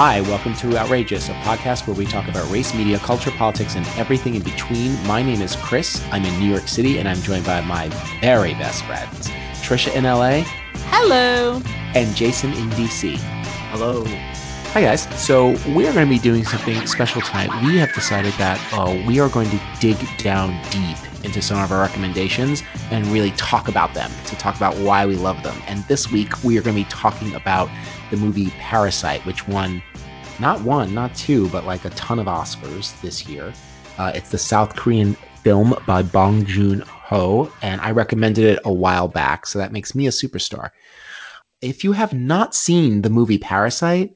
[0.00, 3.84] Hi, welcome to Outrageous, a podcast where we talk about race, media, culture, politics, and
[3.98, 4.92] everything in between.
[5.08, 6.00] My name is Chris.
[6.12, 7.88] I'm in New York City, and I'm joined by my
[8.20, 9.26] very best friends,
[9.60, 10.44] Trisha in LA.
[10.92, 11.60] Hello.
[11.96, 13.16] And Jason in DC.
[13.72, 14.04] Hello.
[14.72, 15.08] Hi, guys.
[15.18, 17.48] So, we are going to be doing something special tonight.
[17.62, 21.72] We have decided that uh, we are going to dig down deep into some of
[21.72, 25.56] our recommendations and really talk about them, to talk about why we love them.
[25.66, 27.70] And this week, we are going to be talking about
[28.10, 29.82] the movie Parasite, which won
[30.38, 33.54] not one, not two, but like a ton of Oscars this year.
[33.96, 38.72] Uh, it's the South Korean film by Bong Joon Ho, and I recommended it a
[38.72, 40.70] while back, so that makes me a superstar.
[41.62, 44.14] If you have not seen the movie Parasite,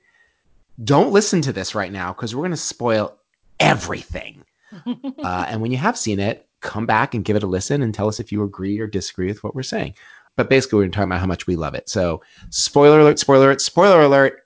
[0.83, 3.17] don't listen to this right now because we're going to spoil
[3.61, 4.45] everything.
[4.87, 7.95] uh, and when you have seen it, come back and give it a listen and
[7.95, 9.95] tell us if you agree or disagree with what we're saying.
[10.37, 11.89] But basically, we're talking about how much we love it.
[11.89, 14.45] So, spoiler alert, spoiler alert, spoiler alert.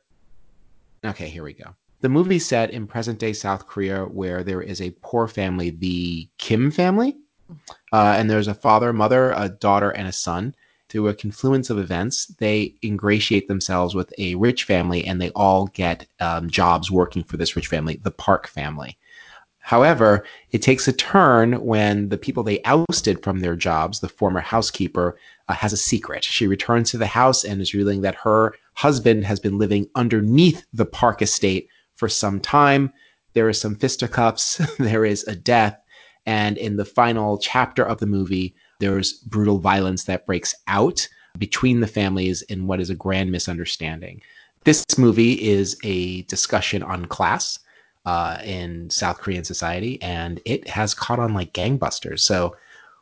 [1.04, 1.74] Okay, here we go.
[2.00, 6.28] The movie set in present day South Korea where there is a poor family, the
[6.38, 7.16] Kim family.
[7.92, 10.54] Uh, and there's a father, mother, a daughter, and a son
[10.96, 15.66] through a confluence of events, they ingratiate themselves with a rich family and they all
[15.74, 18.96] get um, jobs working for this rich family, the Park family.
[19.58, 24.40] However, it takes a turn when the people they ousted from their jobs, the former
[24.40, 26.24] housekeeper, uh, has a secret.
[26.24, 30.64] She returns to the house and is revealing that her husband has been living underneath
[30.72, 32.90] the Park estate for some time.
[33.34, 35.78] There is some fisticuffs, there is a death,
[36.24, 41.06] and in the final chapter of the movie, there's brutal violence that breaks out
[41.38, 44.20] between the families in what is a grand misunderstanding.
[44.64, 47.58] This movie is a discussion on class
[48.04, 52.20] uh, in South Korean society, and it has caught on like gangbusters.
[52.20, 52.56] So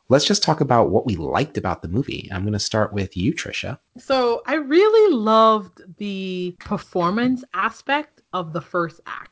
[0.08, 2.28] let's just talk about what we liked about the movie.
[2.33, 3.78] I'm going to start with you, Trisha.
[3.98, 9.30] So I really loved the performance aspect of the first act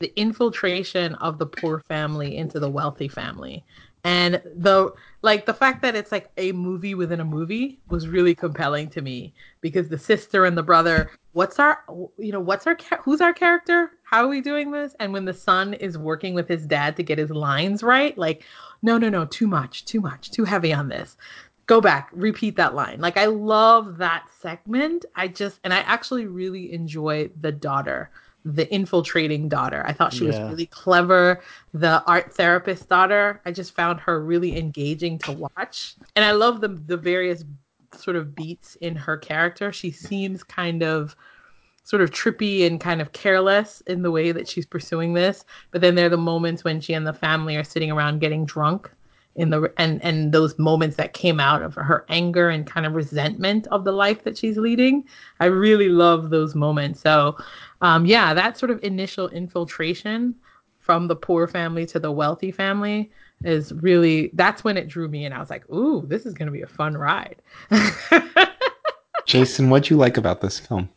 [0.00, 3.64] the infiltration of the poor family into the wealthy family
[4.04, 4.92] and the
[5.22, 9.00] like the fact that it's like a movie within a movie was really compelling to
[9.00, 9.32] me
[9.62, 11.82] because the sister and the brother what's our
[12.18, 13.90] you know what's our who's our character?
[14.02, 14.94] How are we doing this?
[15.00, 18.44] And when the son is working with his dad to get his lines right like
[18.82, 21.16] no no no too much too much too heavy on this.
[21.66, 23.00] Go back repeat that line.
[23.00, 25.06] Like i love that segment.
[25.16, 28.10] I just and i actually really enjoy the daughter
[28.44, 29.82] the infiltrating daughter.
[29.86, 30.42] I thought she yeah.
[30.42, 31.42] was really clever.
[31.72, 35.94] The art therapist daughter, I just found her really engaging to watch.
[36.14, 37.44] And I love the the various
[37.96, 39.72] sort of beats in her character.
[39.72, 41.16] She seems kind of
[41.84, 45.44] sort of trippy and kind of careless in the way that she's pursuing this.
[45.70, 48.46] But then there are the moments when she and the family are sitting around getting
[48.46, 48.90] drunk
[49.36, 52.94] in the and and those moments that came out of her anger and kind of
[52.94, 55.04] resentment of the life that she's leading.
[55.40, 57.00] I really love those moments.
[57.00, 57.36] So
[57.80, 60.34] um, yeah, that sort of initial infiltration
[60.78, 63.10] from the poor family to the wealthy family
[63.42, 66.50] is really that's when it drew me and I was like, ooh, this is gonna
[66.50, 67.36] be a fun ride.
[69.26, 70.88] Jason, what'd you like about this film?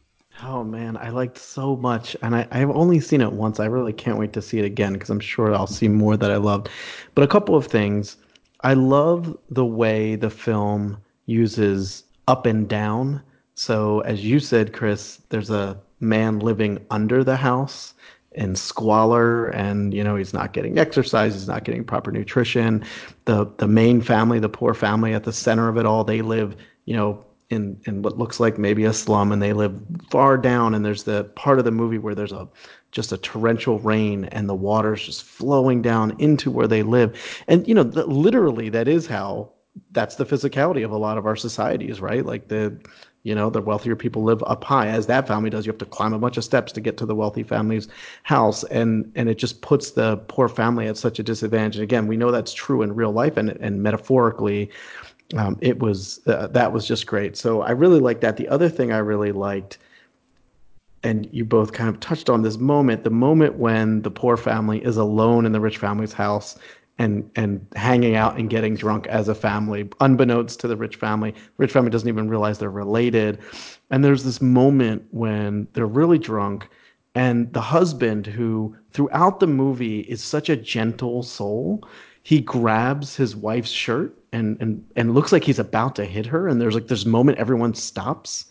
[0.44, 3.60] Oh man, I liked so much, and I, I've only seen it once.
[3.60, 6.30] I really can't wait to see it again because I'm sure I'll see more that
[6.30, 6.70] I loved.
[7.16, 8.18] But a couple of things.
[8.62, 13.22] I love the way the film uses up and down.
[13.56, 17.94] So as you said, Chris, there's a man living under the house
[18.34, 22.86] in squalor and you know he's not getting exercise he's not getting proper nutrition
[23.26, 26.56] the the main family the poor family at the center of it all they live
[26.86, 29.74] you know in in what looks like maybe a slum and they live
[30.10, 32.48] far down and there's the part of the movie where there's a
[32.92, 37.68] just a torrential rain and the water's just flowing down into where they live and
[37.68, 39.50] you know the, literally that is how
[39.92, 42.78] that's the physicality of a lot of our societies right like the
[43.28, 45.66] you know, the wealthier people live up high, as that family does.
[45.66, 47.90] You have to climb a bunch of steps to get to the wealthy family's
[48.24, 51.76] house, and and it just puts the poor family at such a disadvantage.
[51.76, 54.72] And again, we know that's true in real life, and and metaphorically,
[55.36, 57.36] um, it was uh, that was just great.
[57.36, 58.38] So I really liked that.
[58.38, 59.78] The other thing I really liked,
[61.04, 64.84] and you both kind of touched on this moment, the moment when the poor family
[64.84, 66.58] is alone in the rich family's house
[66.98, 71.36] and and hanging out and getting drunk as a family, unbeknownst to the rich family.
[71.58, 73.40] rich family doesn't even realize they're related.
[73.90, 76.70] And there's this moment when they're really drunk,
[77.16, 81.88] and the husband, who throughout the movie is such a gentle soul,
[82.24, 86.48] he grabs his wife's shirt and and and looks like he's about to hit her
[86.48, 88.46] and there's like this moment everyone stops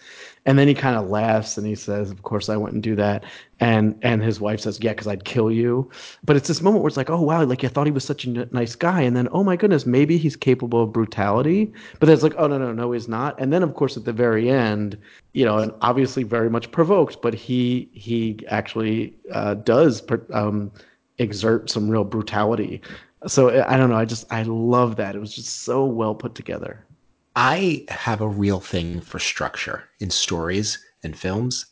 [0.46, 3.24] and then he kind of laughs and he says of course i wouldn't do that
[3.60, 5.90] and and his wife says yeah because i'd kill you.
[6.24, 8.26] But it's this moment where it's like oh wow like i thought he was such
[8.26, 11.72] a n- nice guy and then oh my goodness maybe he's capable of brutality.
[11.98, 13.38] But then it's like oh no no no he's not.
[13.40, 14.98] And then of course at the very end
[15.32, 20.02] you know and obviously very much provoked but he he actually uh, does
[20.32, 20.70] um,
[21.18, 22.80] exert some real brutality
[23.26, 23.96] so I don't know.
[23.96, 25.14] I just I love that.
[25.14, 26.84] It was just so well put together.
[27.36, 31.66] I have a real thing for structure in stories and films.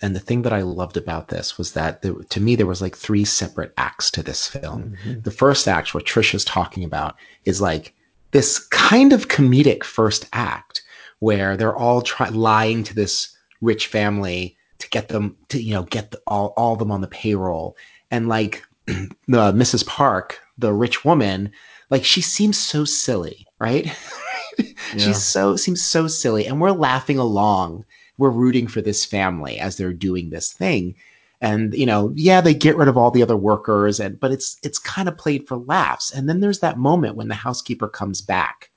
[0.00, 2.80] And the thing that I loved about this was that there, to me, there was
[2.80, 4.96] like three separate acts to this film.
[5.04, 5.20] Mm-hmm.
[5.22, 7.94] The first act, what Trisha's talking about, is like
[8.30, 10.82] this kind of comedic first act
[11.18, 15.82] where they're all try- lying to this rich family to get them to, you know,
[15.82, 17.76] get the, all, all of them on the payroll.
[18.12, 18.62] And like
[19.30, 19.86] Uh, the Mrs.
[19.86, 21.52] Park, the rich woman,
[21.90, 23.86] like she seems so silly, right?
[24.58, 24.74] yeah.
[24.96, 27.84] She's so seems so silly, and we're laughing along.
[28.16, 30.94] We're rooting for this family as they're doing this thing.
[31.40, 34.56] And you know, yeah, they get rid of all the other workers, and but it's
[34.62, 36.10] it's kind of played for laughs.
[36.10, 38.70] And then there's that moment when the housekeeper comes back,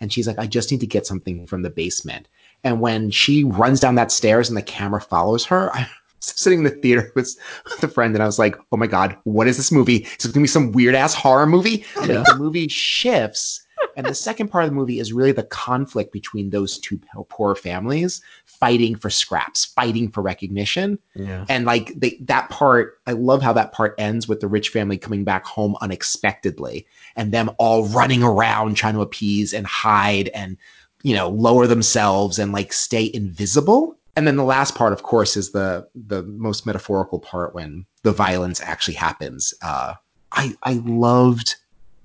[0.00, 2.28] and she's like, "I just need to get something from the basement."
[2.64, 5.88] And when she runs down that stairs and the camera follows her, I,
[6.20, 7.34] sitting in the theater with,
[7.64, 10.06] with a friend and I was like, oh my God, what is this movie?
[10.18, 11.84] Is it gonna be some weird ass horror movie?
[11.96, 12.24] Yeah.
[12.26, 13.62] the movie shifts.
[13.96, 17.54] And the second part of the movie is really the conflict between those two poor
[17.54, 20.98] families fighting for scraps, fighting for recognition.
[21.14, 21.44] Yeah.
[21.48, 24.98] And like they, that part, I love how that part ends with the rich family
[24.98, 26.86] coming back home unexpectedly
[27.16, 30.56] and them all running around trying to appease and hide and,
[31.02, 35.36] you know, lower themselves and like stay invisible and then the last part, of course,
[35.36, 39.52] is the the most metaphorical part when the violence actually happens.
[39.62, 39.94] Uh,
[40.32, 41.56] I I loved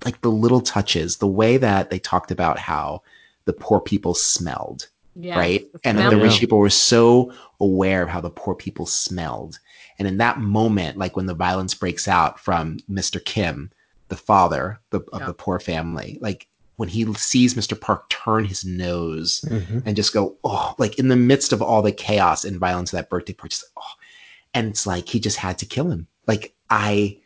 [0.04, 3.02] like the little touches, the way that they talked about how
[3.46, 8.08] the poor people smelled, yes, right, and then the rich people were so aware of
[8.08, 9.58] how the poor people smelled.
[9.98, 13.24] And in that moment, like when the violence breaks out from Mr.
[13.24, 13.70] Kim,
[14.08, 15.26] the father the, of yeah.
[15.26, 17.78] the poor family, like when he sees Mr.
[17.78, 19.80] Park turn his nose mm-hmm.
[19.84, 22.98] and just go, oh, like in the midst of all the chaos and violence of
[22.98, 24.00] that birthday party, just like, oh,
[24.54, 26.06] and it's like he just had to kill him.
[26.26, 27.18] Like I,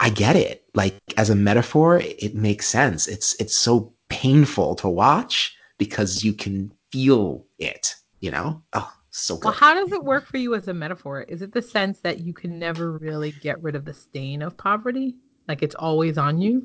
[0.00, 0.64] I get it.
[0.74, 3.08] Like as a metaphor, it makes sense.
[3.08, 7.94] It's it's so painful to watch because you can feel it.
[8.20, 9.46] You know, oh, so good.
[9.46, 11.22] Well, how does it work for you as a metaphor?
[11.22, 14.56] Is it the sense that you can never really get rid of the stain of
[14.56, 15.14] poverty?
[15.46, 16.64] Like it's always on you?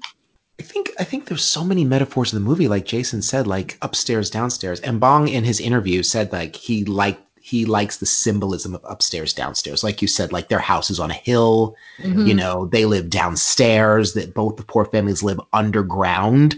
[0.64, 3.78] I think I think there's so many metaphors in the movie, like Jason said, like
[3.82, 4.80] upstairs, downstairs.
[4.80, 9.34] And Bong in his interview said like he liked he likes the symbolism of upstairs,
[9.34, 9.84] downstairs.
[9.84, 12.26] Like you said, like their house is on a hill, mm-hmm.
[12.26, 16.56] you know, they live downstairs, that both the poor families live underground.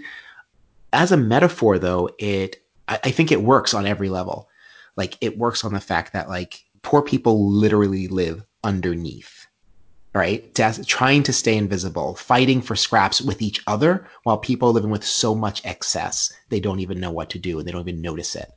[0.93, 2.57] As a metaphor, though, it
[2.87, 4.49] I, I think it works on every level.
[4.97, 9.44] Like it works on the fact that like poor people literally live underneath
[10.15, 10.55] right?
[10.87, 15.35] trying to stay invisible, fighting for scraps with each other while people living with so
[15.35, 18.49] much excess, they don't even know what to do and they don't even notice it.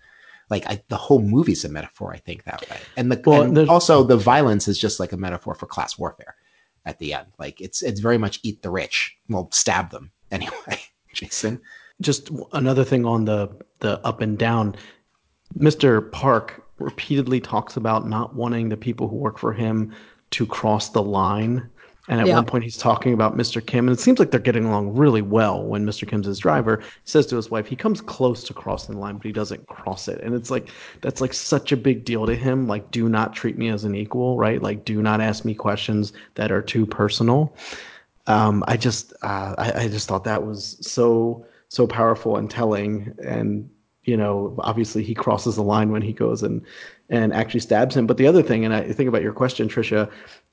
[0.51, 2.79] Like I, the whole movie's a metaphor, I think that way.
[2.97, 6.37] And the well, and also the violence is just like a metaphor for class warfare
[6.87, 7.27] at the end.
[7.39, 9.15] Like it's it's very much eat the rich.
[9.29, 10.81] Well, stab them anyway.
[11.13, 11.61] Jason.
[12.01, 13.51] Just another thing on the
[13.81, 14.77] the up and down.
[15.59, 16.11] Mr.
[16.13, 19.93] Park repeatedly talks about not wanting the people who work for him
[20.31, 21.69] to cross the line.
[22.11, 22.37] And at yeah.
[22.37, 23.65] one point, he's talking about Mr.
[23.65, 25.63] Kim, and it seems like they're getting along really well.
[25.63, 26.09] When Mr.
[26.09, 29.27] Kim's his driver, says to his wife, he comes close to crossing the line, but
[29.27, 30.23] he doesn't cross it.
[30.23, 30.71] And it's like
[31.03, 32.67] that's like such a big deal to him.
[32.67, 34.63] Like, do not treat me as an equal, right?
[34.63, 37.55] Like, do not ask me questions that are too personal.
[38.27, 43.15] Um, I just, uh, I, I just thought that was so so powerful and telling.
[43.23, 43.69] And
[44.09, 46.63] you know, obviously, he crosses the line when he goes and
[47.11, 48.07] and actually stabs him.
[48.07, 50.11] But the other thing, and I think about your question, Trisha,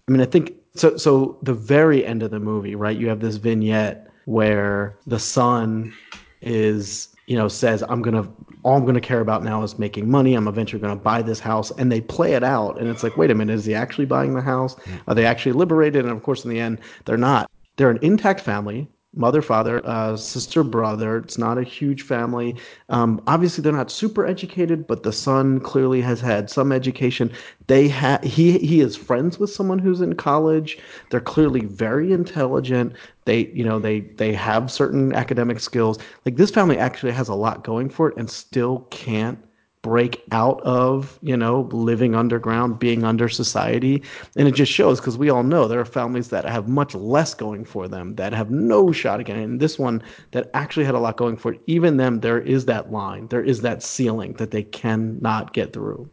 [0.07, 0.97] I mean, I think so.
[0.97, 2.97] So the very end of the movie, right?
[2.97, 5.93] You have this vignette where the son
[6.41, 8.27] is, you know, says, "I'm gonna,
[8.63, 10.35] all I'm gonna care about now is making money.
[10.35, 13.31] I'm eventually gonna buy this house," and they play it out, and it's like, wait
[13.31, 14.75] a minute, is he actually buying the house?
[15.07, 16.03] Are they actually liberated?
[16.03, 17.49] And of course, in the end, they're not.
[17.77, 21.17] They're an intact family mother, father, uh, sister, brother.
[21.17, 22.55] It's not a huge family.
[22.89, 27.31] Um, obviously, they're not super educated, but the son clearly has had some education.
[27.67, 30.77] They ha- he he is friends with someone who's in college.
[31.09, 32.93] They're clearly very intelligent.
[33.25, 35.97] They you know they they have certain academic skills.
[36.25, 39.39] Like this family actually has a lot going for it, and still can't
[39.85, 44.01] break out of you know living underground being under society.
[44.35, 47.35] And it just shows because we all know there are families that have much less
[47.35, 50.01] going for them that have no shot again and this one
[50.31, 53.43] that actually had a lot going for it even them there is that line there
[53.43, 56.09] is that ceiling that they cannot get through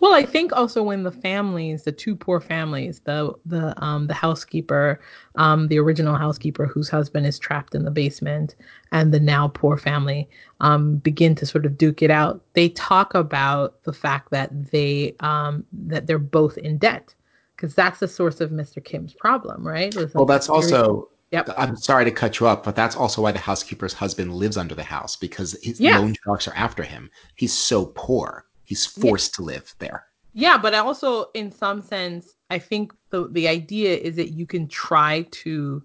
[0.00, 4.14] well, I think also when the families, the two poor families, the the um the
[4.14, 5.00] housekeeper,
[5.36, 8.54] um the original housekeeper whose husband is trapped in the basement,
[8.92, 10.28] and the now poor family
[10.60, 12.40] um begin to sort of duke it out.
[12.54, 17.14] They talk about the fact that they um that they're both in debt
[17.56, 18.82] because that's the source of Mr.
[18.82, 19.94] Kim's problem, right?
[20.14, 21.50] Well, that's also Yep.
[21.56, 24.74] I'm sorry to cut you up, but that's also why the housekeeper's husband lives under
[24.74, 26.00] the house because his yes.
[26.00, 27.08] loan sharks are after him.
[27.36, 28.46] He's so poor.
[28.70, 29.36] He's forced yeah.
[29.36, 30.04] to live there.
[30.32, 34.68] Yeah, but also in some sense, I think the the idea is that you can
[34.68, 35.82] try to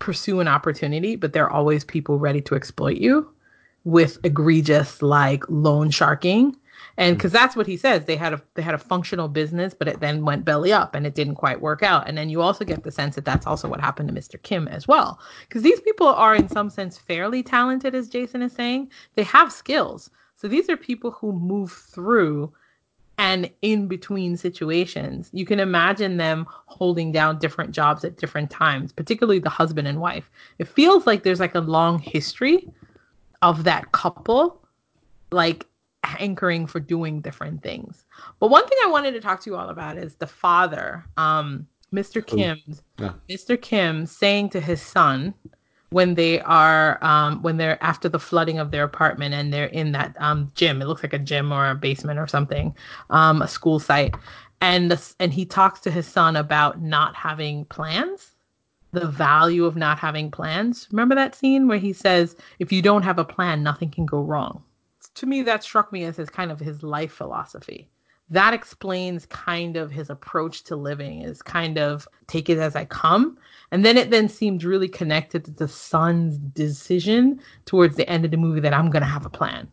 [0.00, 3.30] pursue an opportunity, but there are always people ready to exploit you
[3.84, 6.56] with egregious like loan sharking.
[6.96, 7.34] And because mm.
[7.34, 10.24] that's what he says, they had a they had a functional business, but it then
[10.24, 12.08] went belly up, and it didn't quite work out.
[12.08, 14.42] And then you also get the sense that that's also what happened to Mr.
[14.42, 18.52] Kim as well, because these people are in some sense fairly talented, as Jason is
[18.52, 18.90] saying.
[19.14, 22.52] They have skills, so these are people who move through
[23.18, 25.28] and in between situations.
[25.32, 30.00] You can imagine them holding down different jobs at different times, particularly the husband and
[30.00, 30.30] wife.
[30.60, 32.68] It feels like there's like a long history
[33.42, 34.64] of that couple
[35.32, 35.66] like
[36.04, 38.04] anchoring for doing different things.
[38.38, 41.66] But one thing I wanted to talk to you all about is the father, um,
[41.92, 42.24] Mr.
[42.24, 43.14] Kim's, yeah.
[43.28, 43.60] Mr.
[43.60, 45.34] Kim saying to his son,
[45.90, 49.92] when they are um, when they're after the flooding of their apartment and they're in
[49.92, 50.82] that um, gym.
[50.82, 52.74] It looks like a gym or a basement or something,
[53.10, 54.14] um, a school site.
[54.60, 58.34] And the, and he talks to his son about not having plans,
[58.92, 60.88] the value of not having plans.
[60.90, 64.20] Remember that scene where he says, "If you don't have a plan, nothing can go
[64.20, 64.62] wrong."
[65.14, 67.88] To me, that struck me as his kind of his life philosophy
[68.30, 72.84] that explains kind of his approach to living is kind of take it as I
[72.84, 73.38] come.
[73.70, 78.30] And then it then seemed really connected to the son's decision towards the end of
[78.30, 79.68] the movie that I'm going to have a plan.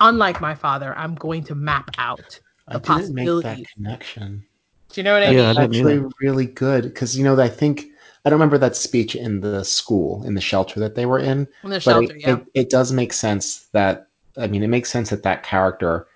[0.00, 4.44] Unlike my father, I'm going to map out the I didn't make that connection.
[4.88, 5.56] Do you know what I yeah, mean?
[5.56, 7.86] Yeah, actually really good because you know I think
[8.24, 11.46] I don't remember that speech in the school in the shelter that they were in.
[11.62, 12.36] In the shelter, it, yeah.
[12.36, 16.08] It, it does make sense that I mean it makes sense that that character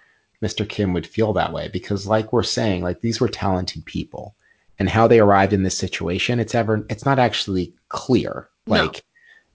[0.42, 0.68] Mr.
[0.68, 4.34] Kim would feel that way because like we're saying, like these were talented people
[4.78, 8.48] and how they arrived in this situation, it's ever it's not actually clear.
[8.66, 9.04] Like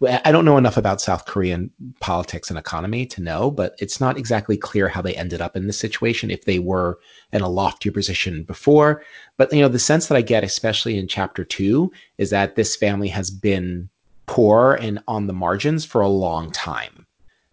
[0.01, 0.19] no.
[0.25, 1.69] I don't know enough about South Korean
[1.99, 5.67] politics and economy to know, but it's not exactly clear how they ended up in
[5.67, 6.97] this situation if they were
[7.31, 9.03] in a loftier position before.
[9.37, 12.75] But you know, the sense that I get, especially in chapter two, is that this
[12.75, 13.89] family has been
[14.25, 17.05] poor and on the margins for a long time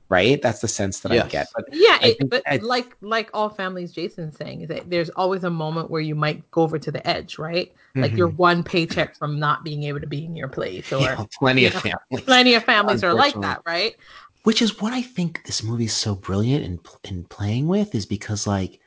[0.08, 0.40] right?
[0.40, 1.24] That's the sense that yes.
[1.24, 1.48] I get.
[1.54, 5.44] But yeah, it, but I, like like all families, Jason's saying is that there's always
[5.44, 7.68] a moment where you might go over to the edge, right?
[7.70, 8.02] Mm-hmm.
[8.02, 11.24] Like you're one paycheck from not being able to be in your place, or yeah,
[11.38, 13.96] plenty of know, families, plenty of families are like that, right?
[14.44, 18.06] Which is what I think this movie is so brilliant in in playing with is
[18.06, 18.80] because like.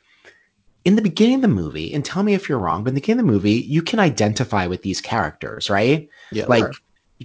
[0.83, 3.01] In the beginning of the movie, and tell me if you're wrong, but in the
[3.01, 6.09] beginning of the movie, you can identify with these characters, right?
[6.31, 6.45] Yeah.
[6.47, 6.65] Like,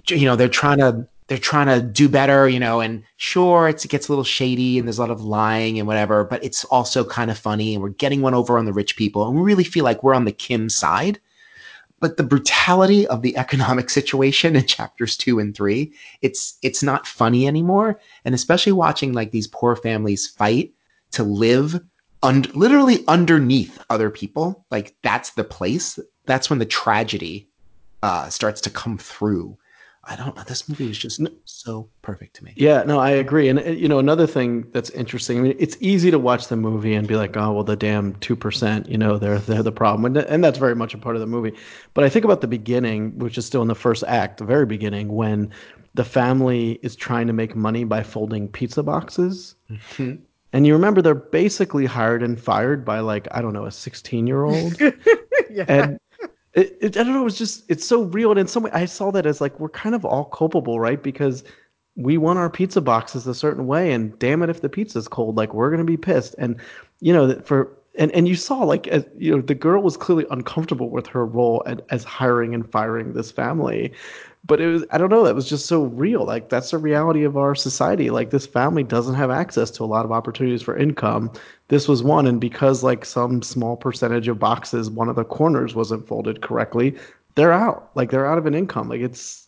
[0.05, 0.15] sure.
[0.15, 3.85] you know, they're trying to they're trying to do better, you know, and sure, it
[3.89, 7.03] gets a little shady and there's a lot of lying and whatever, but it's also
[7.03, 9.65] kind of funny and we're getting one over on the rich people and we really
[9.65, 11.19] feel like we're on the Kim side.
[11.99, 17.07] But the brutality of the economic situation in chapters two and three, it's it's not
[17.07, 17.99] funny anymore.
[18.23, 20.73] And especially watching like these poor families fight
[21.11, 21.81] to live
[22.23, 25.99] un- literally underneath other people, like that's the place.
[26.25, 27.49] That's when the tragedy
[28.03, 29.57] uh, starts to come through
[30.09, 30.43] I don't know.
[30.43, 32.53] This movie is just so perfect to me.
[32.55, 33.49] Yeah, no, I agree.
[33.49, 35.39] And uh, you know, another thing that's interesting.
[35.39, 38.15] I mean, it's easy to watch the movie and be like, "Oh, well, the damn
[38.15, 41.15] two percent." You know, they're they're the problem, and, and that's very much a part
[41.15, 41.53] of the movie.
[41.93, 44.65] But I think about the beginning, which is still in the first act, the very
[44.65, 45.51] beginning, when
[45.93, 49.55] the family is trying to make money by folding pizza boxes.
[49.69, 50.15] Mm-hmm.
[50.53, 54.25] And you remember they're basically hired and fired by like I don't know a sixteen
[54.25, 54.79] year old.
[55.49, 55.65] yeah.
[55.67, 55.99] And
[56.57, 57.27] it, it, I don't know.
[57.27, 59.69] It's just it's so real, and in some way, I saw that as like we're
[59.69, 61.01] kind of all culpable, right?
[61.01, 61.43] Because
[61.95, 65.37] we want our pizza boxes a certain way, and damn it, if the pizza's cold,
[65.37, 66.33] like we're gonna be pissed.
[66.39, 66.59] And
[66.99, 70.25] you know, for and and you saw like as, you know the girl was clearly
[70.31, 73.93] uncomfortable with her role as, as hiring and firing this family,
[74.47, 76.25] but it was I don't know that was just so real.
[76.25, 78.09] Like that's the reality of our society.
[78.09, 81.31] Like this family doesn't have access to a lot of opportunities for income.
[81.67, 85.75] This was one, and because like some small percentage of boxes, one of the corners
[85.75, 86.97] wasn't folded correctly,
[87.35, 87.91] they're out.
[87.95, 88.89] Like they're out of an income.
[88.89, 89.47] Like it's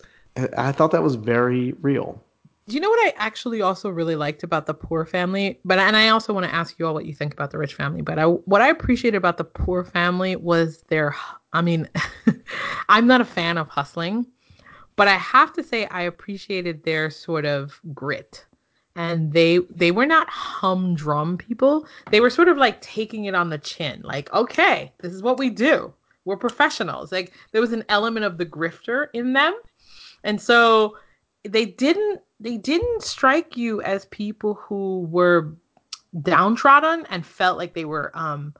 [0.58, 2.24] I thought that was very real.
[2.68, 5.60] Do you know what I actually also really liked about the poor family?
[5.65, 7.74] But and I also want to ask you all what you think about the rich
[7.74, 8.01] family.
[8.01, 11.15] But I, what I appreciated about the poor family was their.
[11.51, 11.89] I mean,
[12.89, 14.27] I'm not a fan of hustling,
[15.00, 18.46] but I have to say I appreciated their sort of grit.
[18.98, 21.88] And they they were not humdrum people.
[22.12, 24.01] They were sort of like taking it on the chin.
[24.03, 25.94] Like, okay, this is what we do.
[26.25, 27.13] We're professionals.
[27.13, 29.58] Like there was an element of the grifter in them.
[30.25, 30.98] And so
[31.48, 35.56] they didn't they didn't strike you as people who were
[36.24, 38.53] downtrodden and felt like they were um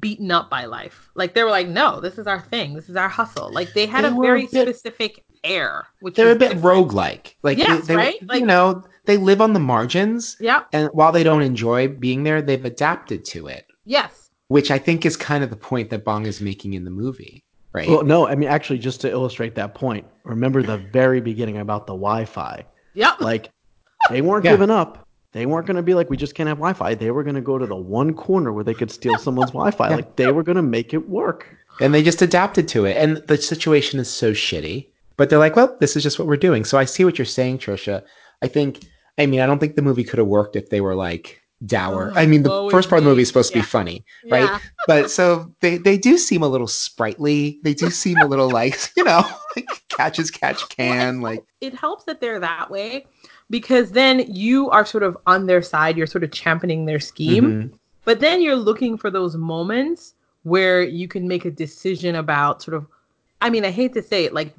[0.00, 1.10] beaten up by life.
[1.14, 2.74] Like they were like, no, this is our thing.
[2.74, 3.52] This is our hustle.
[3.52, 6.64] Like they had They a very a bit- specific air, which They're a bit different.
[6.90, 7.34] roguelike.
[7.42, 8.28] Like Yes, they, they right?
[8.28, 10.62] Like- you know, they live on the margins Yeah.
[10.72, 14.30] and while they don't enjoy being there, they've adapted to it, Yes.
[14.48, 17.44] which I think is kind of the point that Bong is making in the movie,
[17.74, 17.86] right?
[17.88, 21.86] Well, no, I mean actually, just to illustrate that point, remember the very beginning about
[21.86, 22.64] the Wi-Fi.
[22.94, 23.20] Yep.
[23.20, 23.50] Like
[24.08, 24.52] they weren't Yeah.
[24.52, 25.06] giving up.
[25.34, 26.94] They weren't going to be like, we just can't have Wi-Fi.
[26.94, 29.90] They were going to go to the one corner where they could steal someone's Wi-Fi.
[29.90, 29.96] Yeah.
[29.96, 31.46] Like they were going to make it work.
[31.80, 32.96] and they just adapted to it.
[32.96, 34.86] And the situation is so shitty,
[35.16, 36.64] but they're like, well, this is just what we're doing.
[36.64, 38.02] So I see what you're saying, Trisha.
[38.42, 38.84] I think,
[39.18, 42.12] I mean, I don't think the movie could have worked if they were like dour.
[42.14, 44.04] Oh, I mean, the woe first part of the movie is supposed to be funny,
[44.24, 44.34] Yeah.
[44.52, 44.60] right?
[44.86, 47.58] But so they they do seem a little sprightly.
[47.64, 49.22] They do seem a little like you know,
[49.56, 51.22] like catch as catch can.
[51.22, 53.06] Like it helps that they're that way
[53.50, 55.96] because then you are sort of on their side.
[55.96, 57.44] You're sort of championing their scheme.
[57.44, 57.78] mhm.
[58.04, 62.76] But then you're looking for those moments where you can make a decision about sort
[62.76, 62.86] of,
[63.40, 64.54] I mean, I hate to say it, like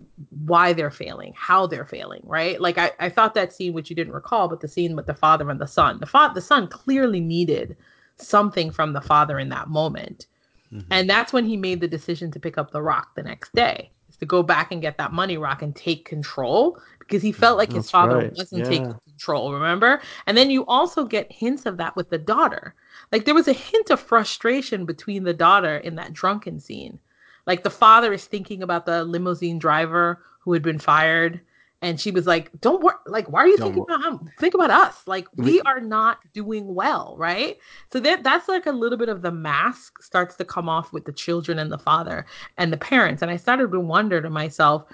[0.46, 2.60] why they're failing, how they're failing, right?
[2.60, 5.14] Like I, I thought that scene, which you didn't recall, but the scene with the
[5.14, 7.78] father and the son, the fa- the son clearly needed
[8.18, 10.26] something from the father in that moment.
[10.74, 10.86] Mhm.
[10.90, 13.92] And that's when he made the decision to pick up the rock the next day,
[14.10, 17.58] is to go back and get that money rock and take control because he felt
[17.58, 18.66] like his That's father right, wasn't yeah.
[18.66, 20.02] taking control, remember?
[20.28, 22.76] And then you also get hints of that with the daughter.
[23.12, 27.00] Like there was a hint of frustration between the daughter in that drunken scene.
[27.46, 31.42] Like the father is thinking about the limousine driver who had been fired.
[31.82, 32.96] And she was like, "Don't worry.
[33.06, 34.32] Like, why are you Don't thinking about him?
[34.40, 35.06] Think about us.
[35.06, 37.58] Like, we We- are not doing well, right?
[37.92, 41.06] So that that's like a little bit of the mask starts to come off with
[41.06, 42.26] the children and the father
[42.58, 43.22] and the parents.
[43.22, 44.86] And I started to wonder to myself,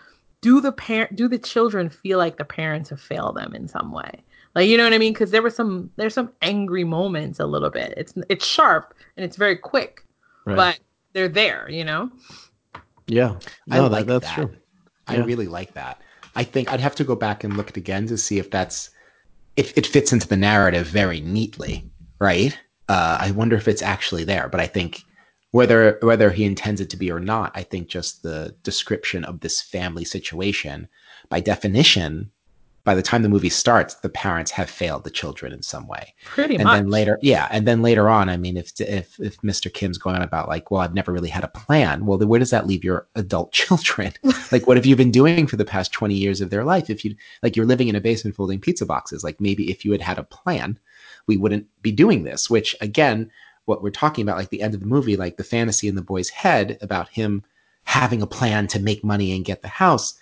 [0.42, 3.92] do the parent do the children feel like the parents have failed them in some
[3.92, 4.12] way?
[4.56, 5.14] Like you know what I mean?
[5.14, 7.94] Because there were some there's some angry moments a little bit.
[7.98, 10.06] It's it's sharp and it's very quick,
[10.46, 10.56] Right.
[10.56, 10.80] but
[11.14, 12.12] they're there, you know.
[13.08, 13.36] yeah,
[13.70, 14.36] I no, like that, that's that.
[14.36, 14.56] true.
[15.08, 15.24] I Yeah.
[15.24, 16.02] really like that.
[16.36, 18.50] I think I'd have to go back and look at it again to see if
[18.52, 18.90] that's
[19.58, 21.90] if it fits into the narrative very neatly,
[22.20, 22.58] right?
[22.90, 25.06] Uh, I wonder if it's actually there, but I think
[25.52, 29.42] whether whether he intends it to be or not, I think just the description of
[29.42, 30.88] this family situation,
[31.30, 32.32] by definition,
[32.84, 36.14] by the time the movie starts, the parents have failed the children in some way.
[36.26, 36.78] Pretty and much.
[36.78, 40.16] then later yeah and then later on i mean if if if mr kim's going
[40.16, 42.68] on about like well i've never really had a plan well then where does that
[42.68, 44.14] leave your adult children?
[44.52, 46.90] Like what have you been doing for the past 20 years of their life?
[46.90, 49.92] If you like you're living in a basement folding pizza boxes like maybe if you
[49.94, 50.78] had had a plan
[51.28, 53.32] we wouldn't be doing this which again
[53.66, 56.02] what we're talking about like the end of the movie like the fantasy in the
[56.02, 57.44] boy's head about him
[57.84, 60.14] having a plan to make money and get the house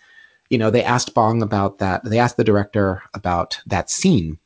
[0.50, 4.38] you know they asked bong about that they asked the director about that scene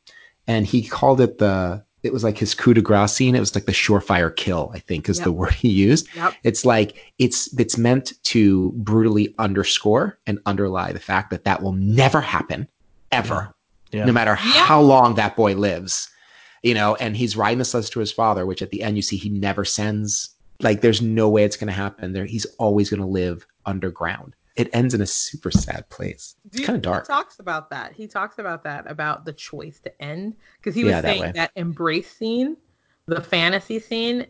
[0.46, 3.54] and he called it the it was like his coup de grace scene it was
[3.54, 6.34] like the surefire kill i think is the word he used Yep.
[6.44, 11.72] it's like it's it's meant to brutally underscore and underlie the fact that that will
[11.72, 12.68] never happen
[13.12, 13.54] ever
[13.92, 14.04] Yeah.
[14.04, 14.66] no matter Yeah.
[14.66, 16.10] how long that boy lives
[16.64, 19.02] you know and he's writing this letter to his father which at the end you
[19.02, 22.90] see he never sends like there's no way it's going to happen there he's always
[22.90, 27.04] going to live underground it ends in a super sad place it's kind of dark
[27.08, 27.92] He talks about that.
[27.92, 31.32] He talks about that about the choice to end because he was Yeah, that saying
[31.34, 32.56] that embrace scene,
[33.06, 34.26] the fantasy scene.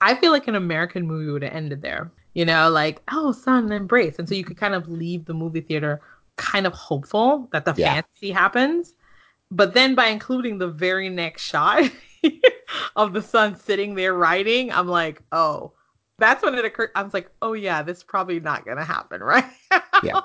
[0.00, 2.12] I feel like an American movie would have ended there.
[2.34, 5.60] You know, like oh, son, embrace, and so you could kind of leave the movie
[5.60, 6.00] theater
[6.36, 7.84] kind of hopeful that the Yeah.
[7.84, 8.94] fantasy happens.
[9.50, 11.90] But then by including the very next shot
[12.96, 15.72] of the son sitting there writing, I'm like, oh,
[16.18, 16.90] that's when it occurred.
[16.94, 19.44] I was like, oh yeah, this is probably not gonna happen, right?
[20.02, 20.20] Yeah.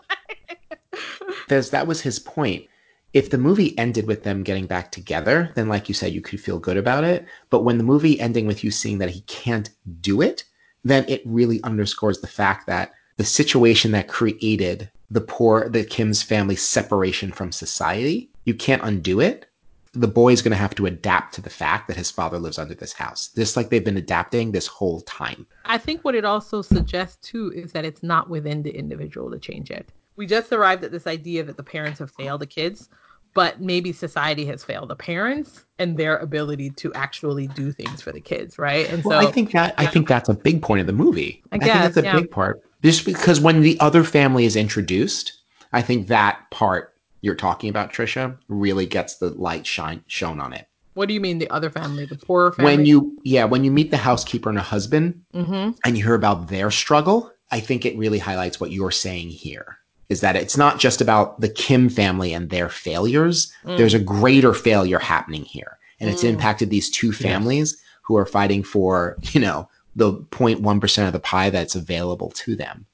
[1.47, 2.67] there's that was his point.
[3.13, 6.41] If the movie ended with them getting back together, then like you said, you could
[6.41, 7.25] feel good about it.
[7.51, 9.69] But when the movie ending with you seeing that he can't
[10.01, 10.43] do it,
[10.83, 16.23] then it really underscores the fact that the situation that created the poor, the Kim's
[16.23, 19.45] family separation from society, you can't undo it.
[19.93, 22.58] The boy is going to have to adapt to the fact that his father lives
[22.58, 25.45] under this house, just like they've been adapting this whole time.
[25.65, 29.38] I think what it also suggests too is that it's not within the individual to
[29.38, 29.88] change it.
[30.15, 32.89] We just arrived at this idea that the parents have failed the kids,
[33.34, 38.12] but maybe society has failed the parents and their ability to actually do things for
[38.12, 38.89] the kids, right?
[38.91, 41.43] And well, so I think that I think that's a big point of the movie.
[41.51, 42.19] I I, think that's a yeah.
[42.19, 42.63] big part.
[42.84, 45.34] Just because when the other family is introduced,
[45.71, 46.92] I think that part
[47.23, 50.67] you're talking about, Trisha, really gets the light shine shown on it.
[50.93, 52.75] what do you mean the other family, the poorer family?
[52.75, 56.13] When you yeah, when you meet the housekeeper and her husband hmm and you hear
[56.13, 59.77] about their struggle, I think it really highlights what you're saying here.
[60.09, 63.51] Is that it's not just about the Kim family and their failures.
[63.65, 63.77] Mm.
[63.77, 65.77] There's a greater failure happening here.
[65.99, 66.29] And it's Mm.
[66.33, 71.49] impacted these two families who are fighting for, you know, the 0.1% of the pie
[71.49, 72.86] that's available to them.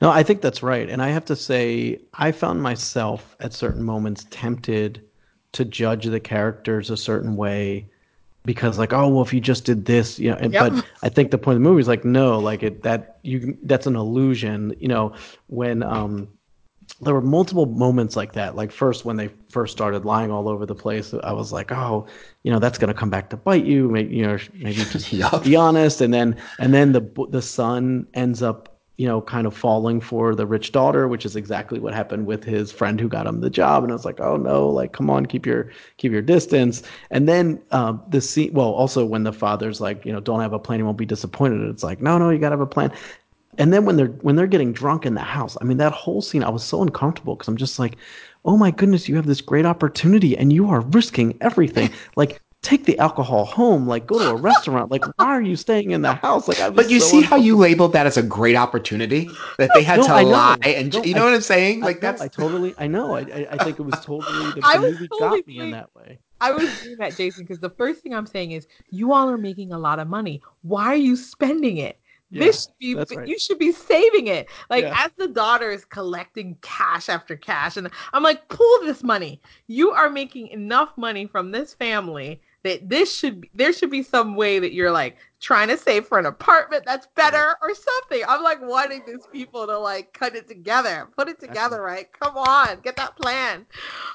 [0.00, 0.88] No, I think that's right.
[0.88, 5.02] And I have to say, I found myself at certain moments tempted
[5.52, 7.88] to judge the characters a certain way
[8.44, 10.72] because like, oh, well, if you just did this, you know, and, Yep.
[10.72, 13.56] but I think the point of the movie is like, no, like it, that you,
[13.62, 15.14] that's an illusion, you know,
[15.46, 16.28] when, um,
[17.00, 18.56] there were multiple moments like that.
[18.56, 22.06] Like first, when they first started lying all over the place, I was like, "Oh,
[22.42, 25.44] you know, that's gonna come back to bite you." Maybe you know, maybe just Yup.
[25.44, 26.00] be honest.
[26.00, 30.34] And then, and then the the son ends up, you know, kind of falling for
[30.34, 33.50] the rich daughter, which is exactly what happened with his friend who got him the
[33.50, 33.82] job.
[33.82, 37.28] And I was like, "Oh no, like come on, keep your keep your distance." And
[37.28, 38.52] then um, the scene.
[38.52, 41.06] Well, also when the father's like, you know, don't have a plan, you won't be
[41.06, 41.68] disappointed.
[41.68, 42.92] It's like, no, no, you gotta have a plan.
[43.58, 46.22] And then when they're when they're getting drunk in the house, I mean that whole
[46.22, 47.96] scene, I was so uncomfortable because I'm just like,
[48.44, 51.90] oh my goodness, you have this great opportunity and you are risking everything.
[52.16, 54.90] Like take the alcohol home, like go to a restaurant.
[54.90, 56.48] Like why are you staying in the house?
[56.48, 59.30] Like I was But you so see how you labeled that as a great opportunity
[59.58, 60.30] that they had No, to I know.
[60.30, 61.82] lie and No, you know I- what I'm saying?
[61.82, 63.14] I- Like no, that's I totally I know.
[63.14, 65.58] I I, I think it was totally the, I the was movie totally got me
[65.60, 66.18] in that way.
[66.40, 69.38] I was doing that, Jason, because the first thing I'm saying is you all are
[69.38, 70.42] making a lot of money.
[70.62, 71.98] Why are you spending it?
[72.30, 73.28] this should be right.
[73.28, 74.48] you should be saving it.
[74.68, 74.94] Like Yeah.
[75.04, 79.40] as the daughter is collecting cash after cash, and I'm like, pull this money.
[79.68, 84.02] You are making enough money from this family that this should be there should be
[84.02, 88.22] some way that you're like trying to save for an apartment that's better or something.
[88.26, 92.08] I'm like wanting these people to like cut it together, put it together, right?
[92.18, 93.66] Come on, get that plan.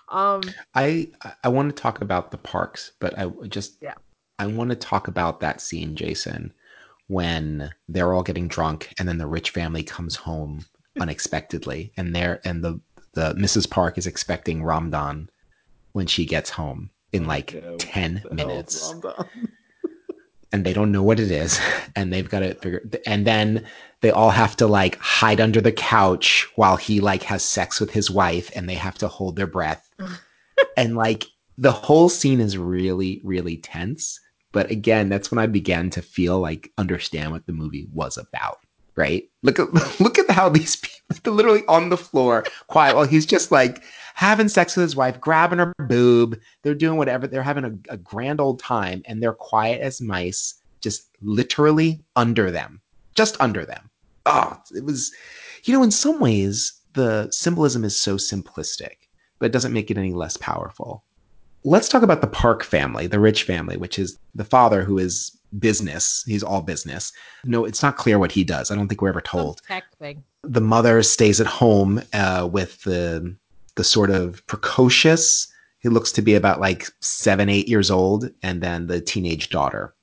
[0.10, 0.42] Um
[0.76, 1.10] I
[1.44, 3.94] I want to talk about the parks, but I just Yeah.
[4.40, 6.52] I want to talk about that scene, Jason,
[7.08, 10.66] when they're all getting drunk and then the rich family comes home
[11.00, 12.82] unexpectedly and they're and the
[13.14, 13.70] the Mrs.
[13.70, 15.30] Park is expecting ram-don
[15.94, 18.94] when she gets home in like Yeah, 10 minutes.
[20.52, 21.60] and they don't know what it is
[21.96, 23.66] and they've got to figure and then
[24.02, 27.92] they all have to like hide under the couch while he like has sex with
[27.92, 29.90] his wife and they have to hold their breath.
[30.76, 31.26] And like
[31.58, 34.20] the whole scene is really really tense
[34.52, 38.60] but again that's when i began to feel like understand what the movie was about
[39.00, 39.24] right?
[39.44, 43.52] Look at look at how these people literally on the floor quiet while he's just
[43.52, 43.82] like
[44.20, 47.96] having sex with his wife grabbing her boob they're doing whatever they're having a, a
[47.96, 52.82] grand old time and they're quiet as mice just literally under them
[53.16, 53.90] just under them.
[54.26, 55.14] Oh it was
[55.64, 59.08] you know in some ways the symbolism is so simplistic
[59.40, 61.06] but it doesn't make it any less powerful.
[61.64, 65.32] Let's talk about the park family the rich family which is the father who is
[65.60, 67.14] business he's all business.
[67.46, 68.70] No it's not clear what he does.
[68.70, 69.62] I don't think we're ever told.
[69.66, 70.26] Tech thing.
[70.44, 73.34] the mother stays at home uh, with the
[73.80, 75.48] the sort of precocious.
[75.80, 79.96] He looks to be about like seven, eight years old, and then the teenage daughter.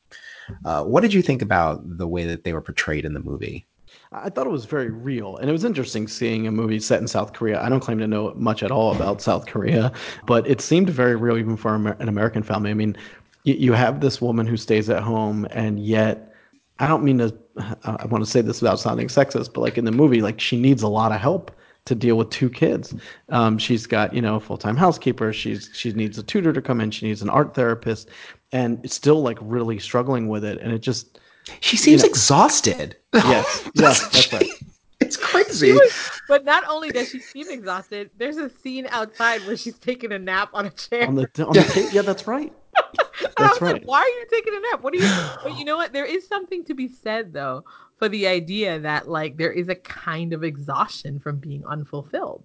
[0.64, 3.66] Uh, what did you think about the way that they were portrayed in the movie?
[4.12, 7.06] I thought it was very real, and it was interesting seeing a movie set in
[7.06, 7.60] South Korea.
[7.60, 9.92] I don't claim to know much at all about South Korea,
[10.24, 12.70] but it seemed very real even for an American family.
[12.70, 12.96] I mean,
[13.44, 16.32] you, have this woman who stays at home, and yet,
[16.78, 17.36] I don't mean to.
[17.84, 20.40] I I want to say this without sounding sexist, but like in the movie, like
[20.40, 21.50] she needs a lot of help
[21.86, 22.94] to deal with two kids.
[23.30, 25.32] Um, she's got you know a full time housekeeper.
[25.32, 26.90] She's she needs a tutor to come in.
[26.90, 28.10] She needs an art therapist,
[28.52, 30.58] and it's still like really struggling with it.
[30.60, 31.18] And it just
[31.60, 32.96] She seems know- exhausted.
[33.14, 34.50] yes, yes, that's right.
[34.98, 35.72] It's crazy.
[35.72, 40.10] was- but not only does she seem exhausted, there's a scene outside where she's taking
[40.10, 41.06] a nap on a chair.
[41.06, 42.52] On the on the ta- yeah, that's right.
[42.76, 43.86] And I That's was like, right.
[43.86, 44.82] why are you taking a nap?
[44.82, 45.08] What are you?
[45.44, 45.92] But you know what?
[45.92, 47.64] There is something to be said though
[47.98, 52.44] for the idea that like there is a kind of exhaustion from being unfulfilled.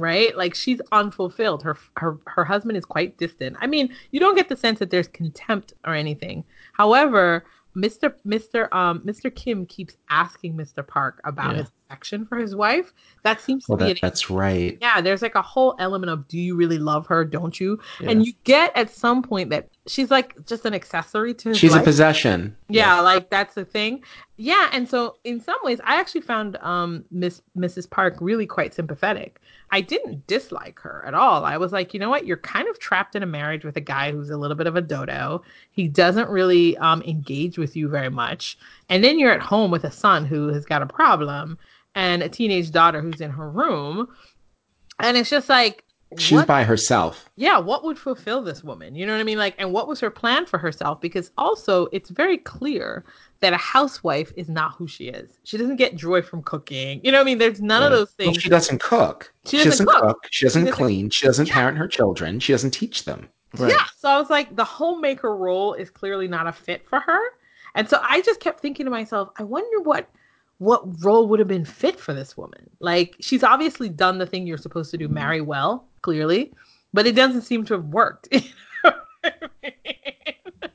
[0.00, 0.36] Right?
[0.36, 1.62] Like she's unfulfilled.
[1.62, 3.56] Her her her husband is quite distant.
[3.60, 6.44] I mean, you don't get the sense that there's contempt or anything.
[6.72, 7.44] However,
[7.76, 8.12] Mr.
[8.26, 8.72] Mr.
[8.74, 9.34] Um Mr.
[9.34, 10.86] Kim keeps asking Mr.
[10.86, 11.62] Park about Yeah.
[11.62, 12.92] his affection for his wife.
[13.22, 14.76] That seems to be that, that's right.
[14.80, 17.78] yeah, there's like a whole element of do you really love her, don't you?
[18.00, 18.10] Yeah.
[18.10, 21.72] And you get at some point that she's like just an accessory to his She's
[21.72, 21.84] a life.
[21.84, 22.56] possession.
[22.68, 24.02] yeah, like that's the thing.
[24.36, 27.88] Yeah, and so in some ways I actually found um Miss Mrs.
[27.88, 29.38] Park really quite sympathetic.
[29.70, 31.44] I didn't dislike her at all.
[31.46, 32.26] I was like, you know what?
[32.26, 34.76] You're kind of trapped in a marriage with a guy who's a little bit of
[34.76, 35.42] a dodo.
[35.70, 38.58] He doesn't really um engage with you very much.
[38.88, 41.56] And then you're at home with a son who has got a problem
[41.94, 44.08] and a teenage daughter who's in her room.
[45.00, 45.84] And it's just like
[46.18, 47.28] She's what- by herself.
[47.36, 48.94] yeah, what would fulfill this woman?
[48.94, 49.38] You know what I mean?
[49.38, 51.00] Like, and what was her plan for herself?
[51.00, 53.04] Because also, it's very clear
[53.40, 55.38] that a housewife is not who she is.
[55.44, 57.00] She doesn't get joy from cooking.
[57.02, 57.38] You know what I mean?
[57.38, 58.42] There's none of those Well, things.
[58.42, 59.32] she doesn't cook.
[59.46, 60.26] She doesn't cook.
[60.30, 61.10] She doesn't, doesn't- clean.
[61.10, 61.54] She doesn't Yeah.
[61.54, 62.38] parent her children.
[62.40, 63.28] She doesn't teach them.
[63.58, 63.70] Right.
[63.70, 63.84] Yeah.
[63.98, 67.20] So I was like, the homemaker role is clearly not a fit for her.
[67.74, 70.08] And so I just kept thinking to myself, I wonder what
[70.62, 72.70] what role would have been fit for this woman.
[72.78, 75.14] Like she's obviously done the thing you're supposed to do, mm-hmm.
[75.14, 76.52] marry well, clearly,
[76.94, 78.28] but it doesn't seem to have worked.
[78.84, 80.70] You know what I mean?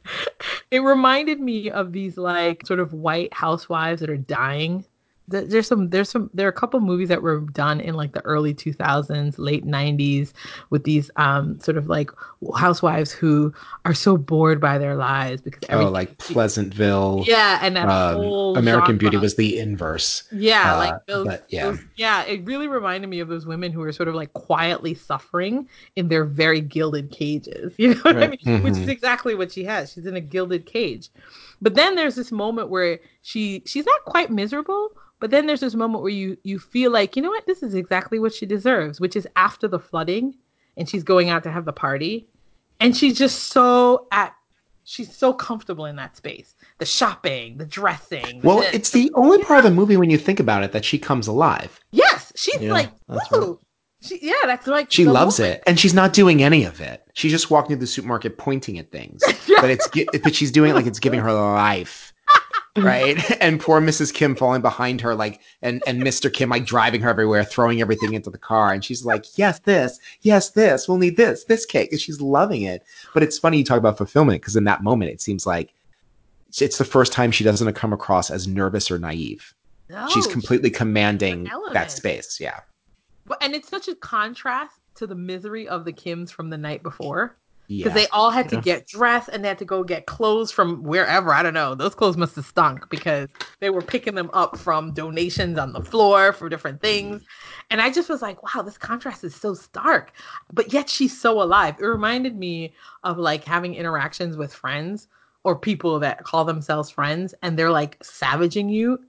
[0.71, 4.85] it reminded me of these like sort of white housewives that are dying.
[5.29, 8.13] Th- There's some, there's some, there are a couple movies that were done in like
[8.13, 10.31] the early 2000s, late 90s,
[10.69, 12.09] with these um sort of like
[12.55, 17.25] housewives who are so bored by their lives because Oh, like Pleasantville.
[17.27, 18.99] yeah, and that Um, whole American genre.
[18.99, 20.23] Beauty was the inverse.
[20.31, 21.71] Yeah, Uh, like those, yeah.
[21.71, 24.93] those- yeah, it really reminded me of those women who are sort of like quietly
[24.93, 27.73] suffering in their very gilded cages.
[27.77, 28.45] You know what I Right.
[28.45, 28.63] mean?
[28.63, 28.89] Which is Mhm.
[28.89, 29.91] exactly what she has.
[29.91, 31.09] She's in a gilded cage.
[31.61, 35.75] But then there's this moment where she she's not quite miserable, but then there's this
[35.75, 38.99] moment where you you feel like, you know what, this is exactly what she deserves,
[38.99, 40.35] which is after the flooding
[40.77, 42.27] and she's going out to have the party.
[42.79, 44.33] And she's just so at
[44.83, 46.55] she's so comfortable in that space.
[46.77, 48.41] The shopping, the dressing.
[48.41, 50.71] the Well, this, it's the only part of the movie when you think about it
[50.71, 51.79] that she comes alive.
[51.91, 53.59] Yes, she's Yeah, like, woo.
[53.99, 55.57] She, yeah, that's like She loves moment.
[55.57, 57.03] it, and she's not doing any of it.
[57.13, 59.23] She's just walking through the supermarket, pointing at things.
[59.59, 59.87] But it's
[60.21, 62.13] but she's doing it like it's giving her life,
[62.77, 62.87] Mm-hmm.
[62.87, 63.37] right?
[63.41, 64.13] And poor Mrs.
[64.13, 66.31] Kim falling behind her, like and and Mr.
[66.31, 69.99] Kim like driving her everywhere, throwing everything into the car, and she's like, "Yes, this,
[70.21, 70.87] yes, this.
[70.87, 72.83] We'll need this, this cake," and she's loving it.
[73.13, 75.73] But it's funny you talk about fulfillment because in that moment, it seems like
[76.49, 79.53] it's- the first time she doesn't come across as nervous or naive.
[79.89, 82.39] No, she's completely commanding that space.
[82.39, 82.59] Yeah.
[83.41, 87.37] And it's such a contrast to the misery of the Kims from the night before
[87.69, 87.83] Yeah.
[87.83, 90.83] because they all had to get dressed and they had to go get clothes from
[90.83, 91.33] wherever.
[91.33, 91.75] I don't know.
[91.75, 93.27] Those clothes must have stunk because
[93.59, 97.23] they were picking them up from donations on the floor for different things.
[97.69, 100.13] And I just was like, wow, this contrast is so stark,
[100.53, 101.75] but yet she's so alive.
[101.79, 105.09] It reminded me of like having interactions with friends
[105.43, 108.99] or people that call themselves friends and they're like savaging you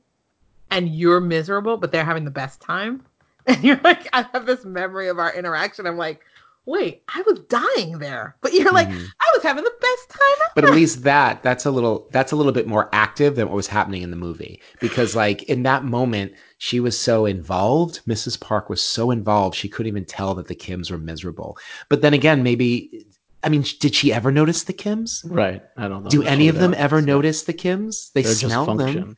[0.71, 3.05] and you're miserable, but they're having the best time.
[3.49, 5.87] And you're like, I have this memory of our interaction.
[5.87, 6.21] I'm like,
[6.69, 9.07] wait, I was dying there, but you're like, Mhm.
[9.21, 10.49] I was having the best time.
[10.55, 13.55] but at least that that's a little that's a little bit more active than what
[13.57, 18.39] was happening in the movie because like in that moment she was so involved mrs
[18.41, 21.57] park was so involved she couldn't even tell that the kims were miserable
[21.89, 23.07] but then again maybe
[23.45, 25.63] i mean did she ever notice the kims Right.
[25.77, 26.11] I don't know.
[26.11, 26.81] do any of them does.
[26.81, 29.17] ever notice the kims they They're just smell them.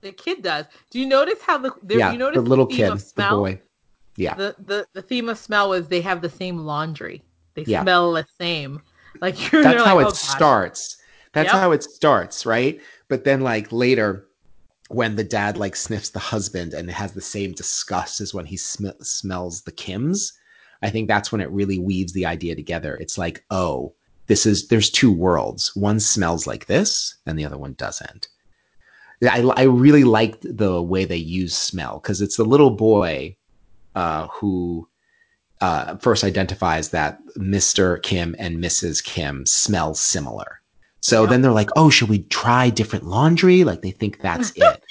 [0.00, 0.64] The kid does.
[0.90, 3.22] Do you notice how the there, yeah you notice the little theme kid of the
[3.30, 3.60] boy
[4.20, 7.22] yeah The, the the theme of smell was they have the same laundry.
[7.54, 7.82] They Yeah.
[7.82, 8.82] smell the same.
[9.20, 10.96] Like you're that's they're how like, it "Oh, starts
[11.34, 11.60] that's Yep.
[11.60, 14.26] how it starts right but then like later
[14.88, 18.56] when the dad like sniffs the husband and has the same disgust as when he
[18.56, 20.32] sm- smells the kims
[20.82, 23.94] i think that's when it really weaves the idea together it's like oh
[24.26, 28.28] this is there's two worlds one smells like this and the other one doesn't
[29.24, 33.36] i, I really liked the way they use smell because it's the little boy
[33.94, 34.88] uh, who
[35.60, 38.02] uh, first identifies that Mr.
[38.02, 39.02] Kim and Mrs.
[39.04, 40.60] Kim smell similar.
[41.02, 41.30] So Yep.
[41.30, 43.64] then they're like, oh, should we try different laundry?
[43.64, 44.82] Like they think that's it.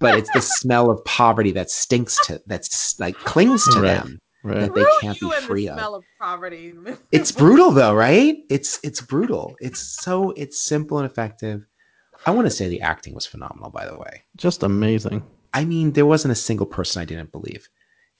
[0.00, 3.86] but it's the smell of poverty that stinks to, that's like clings to Right.
[3.88, 4.18] them.
[4.44, 4.60] Right.
[4.60, 5.74] that they can't you be and the free of.
[5.76, 6.72] smell of poverty.
[7.12, 8.36] It's brutal though, right?
[8.48, 9.56] It's, it's brutal.
[9.60, 11.66] It's so, it's simple and effective.
[12.26, 14.22] I want to say the acting was phenomenal, by the way.
[14.36, 15.22] Just amazing.
[15.54, 17.68] I mean, there wasn't a single person I didn't believe.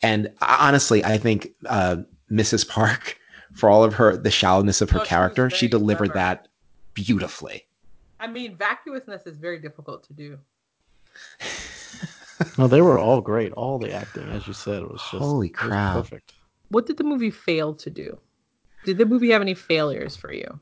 [0.02, 1.96] And honestly, I think uh,
[2.30, 2.68] Mrs.
[2.68, 3.18] Park,
[3.54, 6.18] for all of her the shallowness of her Oh, character, she very delivered clever.
[6.18, 6.48] that
[6.94, 7.66] beautifully.
[8.20, 10.38] I mean, vacuousness is very difficult to do.
[12.56, 13.50] No, they were all great.
[13.54, 15.94] All the acting, as you said, was just Holy crap.
[15.94, 16.34] perfect.
[16.68, 18.16] What did the movie fail to do?
[18.84, 20.60] Did the movie have any failures for you?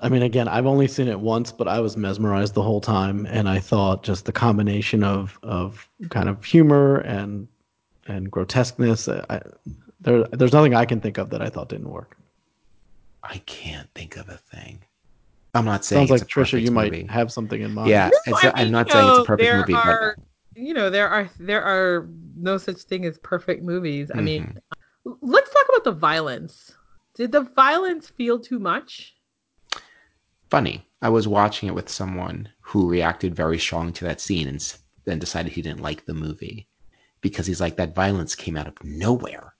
[0.00, 3.26] I mean, again, I've only seen it once, but I was mesmerized the whole time,
[3.26, 7.48] and I thought just the combination of of kind of humor and
[8.10, 9.08] and grotesqueness.
[9.08, 9.40] I,
[10.00, 12.16] there, there's nothing I can think of that I thought didn't work.
[13.22, 14.80] I can't think of a thing.
[15.54, 17.02] I'm not saying Sounds like a Trisha, you movie.
[17.02, 17.90] might have something in mind.
[17.90, 20.16] Yeah, No, it's, I I'm not you saying it's a perfect movie, are,
[20.54, 24.10] you know, there are there are no such thing as perfect movies.
[24.14, 25.12] I mean, Mm-hmm.
[25.22, 26.72] let's talk about the violence.
[27.14, 29.14] Did the violence feel too much?
[30.50, 30.86] funny.
[31.02, 35.18] I was watching it with someone who reacted very strong to that scene and then
[35.18, 36.68] decided he didn't like the movie
[37.20, 39.54] because he's like that violence came out of nowhere,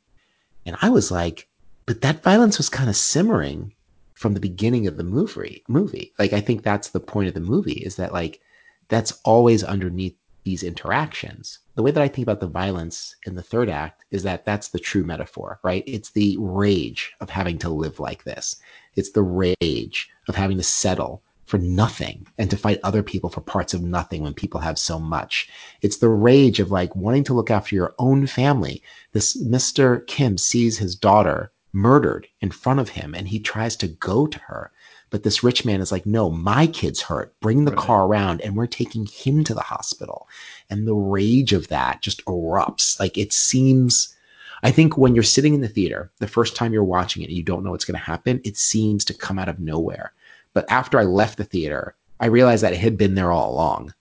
[0.67, 1.49] and I was like,
[1.87, 3.75] but that violence was kind of simmering
[4.15, 5.65] from the beginning of the movie.
[5.69, 8.41] Movie, like I think that's the point of the movie is that like
[8.89, 11.61] that's always underneath these interactions.
[11.75, 14.69] The way that I think about the violence in the third act is that that's
[14.69, 15.85] the true metaphor, right?
[15.87, 18.57] It's the rage of having to live like this.
[18.97, 23.41] It's the rage of having to settle for nothing and to fight other people for
[23.41, 25.49] parts of nothing when people have so much.
[25.83, 28.83] It's the rage of like wanting to look after your own family.
[29.13, 30.07] This Mr.
[30.07, 34.39] Kim sees his daughter murdered in front of him and he tries to go to
[34.39, 34.71] her.
[35.11, 37.35] But this rich man is like, no, my kid's hurt.
[37.41, 37.81] Bring the Right.
[37.81, 40.29] car around and we're taking him to the hospital.
[40.71, 43.01] And the rage of that just erupts.
[43.01, 44.15] Like it seems,
[44.63, 47.37] I think when you're sitting in the theater, the first time you're watching it and
[47.37, 50.13] you don't know what's going to happen, it seems to come out of nowhere.
[50.53, 53.95] But after I left the theater, I realized that it had been there all along.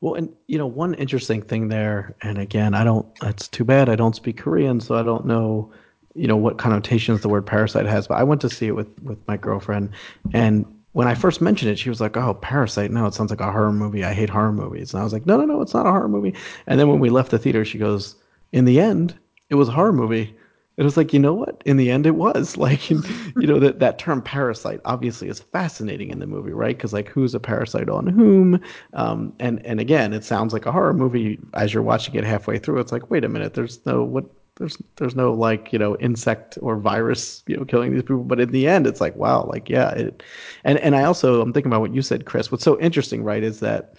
[0.00, 3.06] Well, and you know, one interesting thing there, and again, I don't.
[3.22, 5.70] It's too bad I don't speak Korean, so I don't know,
[6.14, 8.08] you know, what connotations the word parasite has.
[8.08, 9.90] But I went to see it with with my girlfriend,
[10.32, 12.90] and when I first mentioned it, she was like, "Oh, Parasite!
[12.90, 14.04] No, it sounds like a horror movie.
[14.04, 16.08] I hate horror movies." And I was like, "No, no, no, it's not a horror
[16.08, 16.34] movie."
[16.66, 18.16] And then when we left the theater, she goes,
[18.50, 19.14] "In the end,
[19.50, 20.34] it was a horror movie."
[20.78, 21.62] It was like, you know what?
[21.66, 23.02] In the end, it was like, you
[23.36, 26.76] know, that that term parasite obviously is fascinating in the movie, right?
[26.76, 28.60] Because like, who's a parasite on whom?
[28.94, 32.58] Um, and and again, it sounds like a horror movie as you're watching it halfway
[32.58, 32.80] through.
[32.80, 34.24] It's like, wait a minute, there's no what,
[34.56, 38.24] there's there's no like you know insect or virus you know killing these people.
[38.24, 39.90] But in the end, it's like, wow, like yeah.
[39.90, 40.22] It,
[40.64, 42.50] and and I also I'm thinking about what you said, Chris.
[42.50, 43.94] What's so interesting, right, is that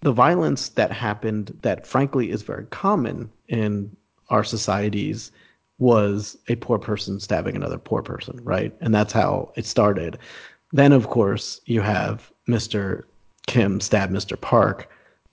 [0.00, 3.96] the violence that happened that frankly is very common in
[4.28, 5.32] our societies
[5.78, 8.74] was a poor person stabbing another poor person, right?
[8.80, 10.18] And that's how it started.
[10.72, 13.04] Then, of course, you have Mr.
[13.46, 14.40] Kim stab Mr.
[14.40, 14.90] Park.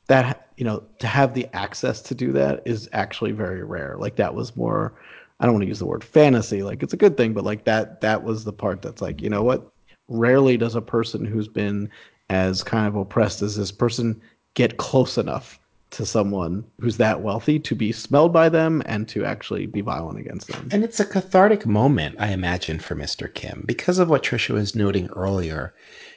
[0.07, 3.95] That, you know, to have the access to do that is actually very rare.
[3.97, 4.93] Like, that was more,
[5.39, 7.63] I don't want to use the word fantasy, like, it's a good thing, but like,
[7.63, 9.71] that, that was the part that's like, you know what?
[10.09, 11.89] Rarely does a person who's been
[12.29, 14.21] as kind of oppressed as this person
[14.55, 15.59] get close enough
[15.93, 20.19] to someone who's that wealthy to be smelled by them and to actually be violent
[20.19, 20.67] against them.
[20.71, 23.33] And it's a cathartic moment, I imagine, for Mr.
[23.33, 25.73] Kim because of what Trisha was noting earlier.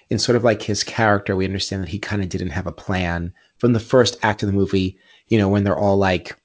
[0.08, 2.72] In sort of like his character, we understand that he kind of didn't have a
[2.72, 6.36] plan from the first act of the movie, you know, when they're all like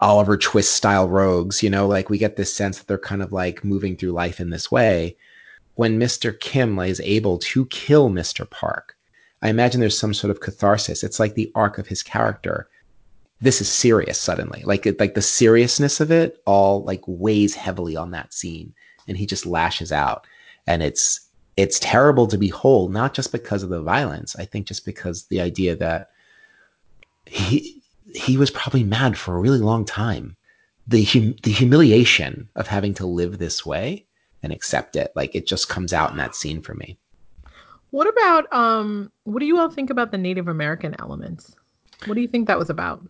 [0.00, 3.32] Oliver Twist style rogues, you know, like we get this sense that they're kind of
[3.32, 5.16] like moving through life in this way.
[5.74, 6.38] When Mr.
[6.38, 8.48] Kim is able to kill Mr.
[8.48, 8.93] Park,
[9.44, 11.04] I imagine there's some sort of catharsis.
[11.04, 12.66] It's like the arc of his character.
[13.42, 14.62] This is serious suddenly.
[14.64, 18.72] Like it, like the seriousness of it all like weighs heavily on that scene
[19.06, 20.26] and he just lashes out.
[20.66, 21.20] And it's
[21.58, 24.34] it's terrible to behold, not just because of the violence.
[24.36, 26.10] I think just because the idea that
[27.26, 27.82] he
[28.14, 30.36] he was probably mad for a really long time.
[30.86, 34.06] The hum- the humiliation of having to live this way
[34.42, 36.98] and accept it, like it just comes out in that scene for me.
[37.94, 41.54] What about um what do you all think about the Native American elements?
[42.06, 43.00] What do you think that was about?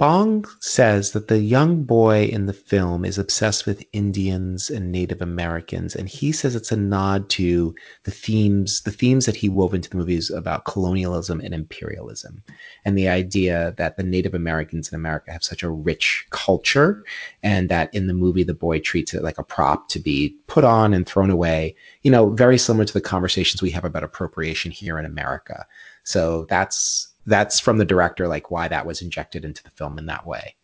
[0.00, 5.20] Bong says that the young boy in the film is obsessed with Indians and Native
[5.20, 9.74] Americans, and he says it's a nod to the themes, the themes that he wove
[9.74, 12.42] into the movies about colonialism and imperialism,
[12.86, 17.04] and the idea that the Native Americans in America have such a rich culture,
[17.42, 20.64] and that in the movie the boy treats it like a prop to be put
[20.64, 21.76] on and thrown away.
[22.00, 25.66] You know, very similar to the conversations we have about appropriation here in America.
[26.04, 30.06] So that's that's from the director, like why that was injected into the film in
[30.06, 30.56] that way.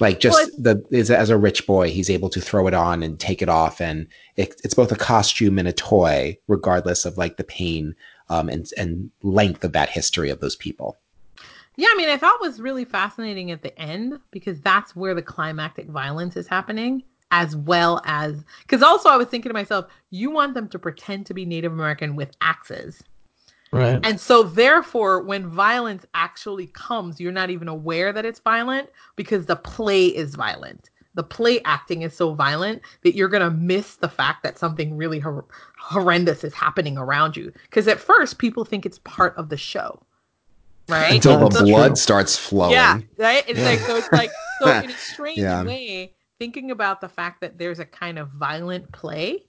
[0.00, 3.02] Like just Well, the is as a rich boy, he's able to throw it on
[3.02, 7.18] and take it off, and it, it's both a costume and a toy, regardless of
[7.18, 7.94] like the pain
[8.30, 10.96] um, and and length of that history of those people.
[11.76, 15.22] Yeah, I mean, I thought was really fascinating at the end because that's where the
[15.22, 20.30] climactic violence is happening, as well as because also I was thinking to myself, you
[20.30, 23.02] want them to pretend to be Native American with axes.
[23.72, 24.04] Right.
[24.04, 29.46] And so, therefore, when violence actually comes, you're not even aware that it's violent because
[29.46, 30.90] the play is violent.
[31.14, 34.58] The the play acting is so violent that you're going to miss the fact that
[34.58, 35.46] something really hor-
[35.78, 37.52] horrendous is happening around you.
[37.64, 40.00] Because at first, people think it's part of the show,
[40.88, 41.14] right?
[41.16, 41.96] Until the That's blood true.
[41.96, 42.72] starts flowing.
[42.72, 43.44] Yeah, right.
[43.48, 43.64] It's Yeah.
[43.64, 43.96] like so.
[43.96, 45.64] It's like so in a strange Yeah.
[45.64, 46.14] way.
[46.38, 49.44] Thinking about the fact that there's a kind of violent play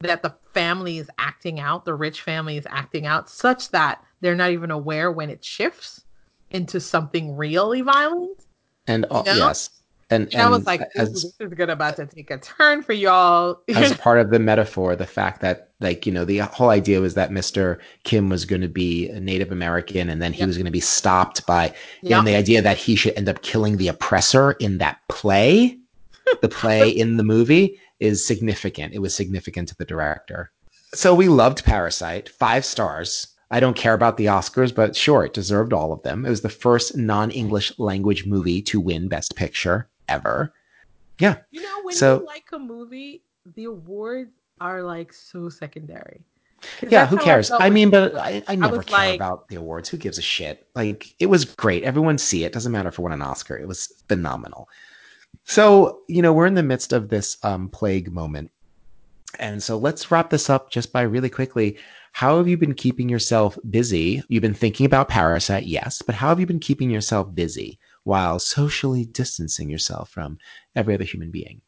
[0.00, 4.34] that the family is acting out, the rich family is acting out, such that they're
[4.34, 6.04] not even aware when it shifts
[6.50, 8.44] into something really violent.
[8.86, 9.46] And uh, You know?
[9.46, 9.70] yes,
[10.08, 12.92] and, And, I was like, as "This is gonna about to take a turn for
[12.94, 17.00] y'all." as part of the metaphor, the fact that like you know the whole idea
[17.00, 17.78] was that Mr.
[18.04, 20.46] Kim was going to be a Native American, and then he Yep.
[20.48, 21.72] was going to be stopped by,
[22.02, 22.18] Yeah.
[22.18, 25.78] and the idea that he should end up killing the oppressor in that play,
[26.40, 28.94] the play in the movie is significant.
[28.94, 30.50] It was significant to the director.
[30.94, 33.28] So we loved Parasite, five stars.
[33.52, 36.24] I don't care about the Oscars, but sure, it deserved all of them.
[36.24, 40.52] It was the first non-English language movie to win Best Picture ever.
[41.18, 43.22] Yeah, You know, when So- you like a movie,
[43.54, 44.30] the awards
[44.60, 46.20] are like so secondary.
[46.88, 47.48] Yeah, who cares?
[47.48, 49.88] felt I, mean, but I, I never was care like- about the awards.
[49.88, 50.66] Who gives a shit?
[50.74, 51.84] Like, it was great.
[51.84, 52.52] Everyone see it.
[52.52, 53.56] Doesn't matter if it won an Oscar.
[53.56, 54.68] It was phenomenal.
[55.50, 58.52] So, you know, we're in the midst of this um, plague moment.
[59.40, 61.76] And so let's wrap this up just by really quickly.
[62.12, 64.22] How have you been keeping yourself busy?
[64.28, 68.38] You've been thinking about Parasite, yes, but how have you been keeping yourself busy while
[68.38, 70.38] socially distancing yourself from
[70.76, 71.60] every other human being?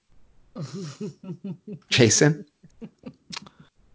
[1.88, 2.46] Jason?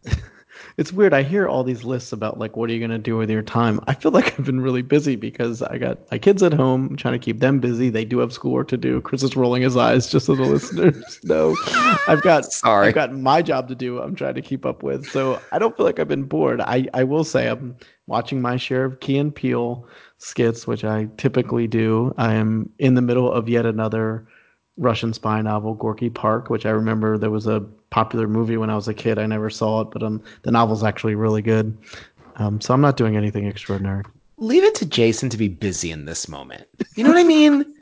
[0.78, 1.14] It's weird.
[1.14, 3.80] I hear all these lists about like what are you gonna do with your time.
[3.88, 6.88] I feel like I've been really busy because I got my kids at home.
[6.92, 7.90] I'm trying to keep them busy.
[7.90, 9.02] They do have schoolwork to do.
[9.02, 11.56] Chris is rolling his eyes just so the listeners know.
[12.08, 12.88] I've got Sorry.
[12.88, 14.00] I've got my job to do.
[14.02, 15.08] I'm trying to keep up with.
[15.10, 16.62] So I don't feel like I've been bored.
[16.62, 17.76] I I will say I'm
[18.08, 19.86] watching my share of Key and Peele
[20.18, 22.14] skits, which I typically do.
[22.18, 24.28] I am in the middle of yet another
[24.78, 28.76] Russian spy novel, Gorky Park, which I remember there was a popular movie when I
[28.76, 29.18] was a kid.
[29.18, 31.76] I never saw it, but um, the novel's actually really good.
[32.38, 34.04] Um, so I'm not doing anything extraordinary.
[34.38, 36.68] leave it to Jason to be busy in this moment.
[36.96, 37.66] You know what I mean?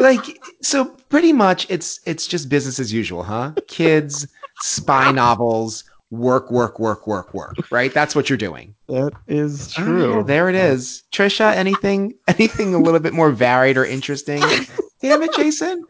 [0.00, 0.24] Like
[0.60, 3.52] so pretty much it's it's just business as usual, huh?
[3.68, 4.26] Kids,
[4.62, 7.94] spy novels, work work work work work, right?
[7.94, 8.74] That's what you're doing.
[8.88, 10.16] That is Oh, true.
[10.16, 11.04] yeah, there it is.
[11.12, 14.40] Trisha, anything anything a little bit more varied or interesting?
[15.00, 15.84] Damn it, Jason.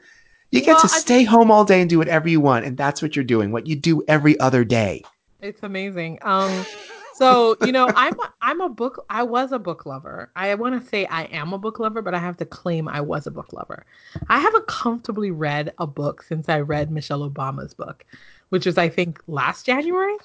[0.51, 3.01] You get Well, to stay home all day and do whatever you want, and that's
[3.01, 3.53] what you're doing.
[3.53, 5.05] What you do every other day.
[5.41, 6.19] It's amazing.
[6.23, 6.67] Um,
[7.15, 9.05] so you know, I'm a, I'm a book.
[9.09, 10.31] I was a book lover.
[10.35, 13.01] I want to say I am a book lover, but I have to claim I
[13.01, 13.87] was a book lover.
[14.29, 18.05] I haven't comfortably read a book since I read Michelle Obama's book,
[18.49, 20.17] which was I think last January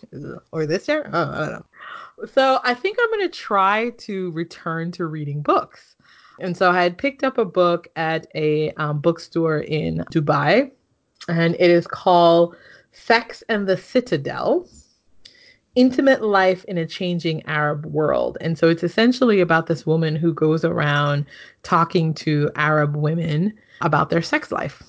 [0.52, 1.10] or this year.
[1.14, 1.66] Oh, I don't know.
[2.34, 5.95] So I think I'm going to try to return to reading books.
[6.40, 10.72] And so I had picked up a book at a um, bookstore in Dubai,
[11.28, 12.56] and it is called
[12.92, 14.68] Sex and the Citadel
[15.76, 18.38] intimate life in a changing Arab world.
[18.42, 21.26] And so it's essentially about this woman who goes around
[21.64, 24.82] talking to Arab women about their sex life.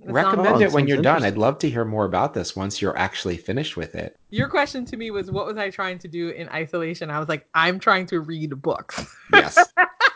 [0.00, 1.24] It's Recommend it when you're done.
[1.24, 4.16] I'd love to hear more about this once you're actually finished with it.
[4.28, 7.10] Your question to me was what was I trying to do in isolation?
[7.10, 9.06] I was like, I'm trying to read books.
[9.32, 9.58] Yes.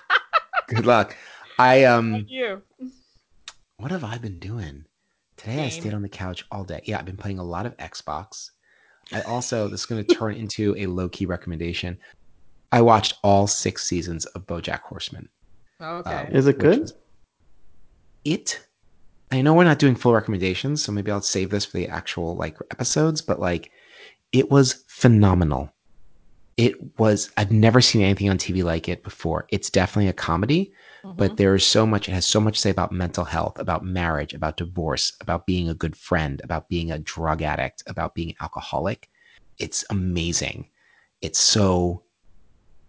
[0.69, 1.17] Good luck.
[1.59, 2.63] I um Thank you.
[3.79, 4.85] what have I been doing?
[5.37, 6.81] Today I stayed on the couch all day.
[6.85, 8.51] Yeah, I've been playing a lot of Xbox.
[9.13, 11.99] I also this is going to turn into a low key recommendation.
[12.71, 15.29] I watched all six seasons of BoJack Horseman.
[15.81, 16.11] Okay.
[16.13, 16.81] Um, Is it good?
[16.81, 16.95] was-
[18.25, 18.61] It.
[19.31, 22.35] I know we're not doing full recommendations, so maybe I'll save this for the actual
[22.37, 23.21] like episodes.
[23.23, 23.71] But like,
[24.33, 25.71] it was phenomenal.
[26.59, 27.31] It was.
[27.37, 29.47] I've never seen anything on TV like it before.
[29.51, 30.73] It's definitely a comedy,
[31.05, 31.37] but mm-hmm.
[31.37, 32.09] there is so much.
[32.09, 35.69] It has so much to say about mental health, about marriage, about divorce, about being
[35.69, 39.09] a good friend, about being a drug addict, about being alcoholic.
[39.59, 40.69] It's amazing.
[41.23, 42.03] It's so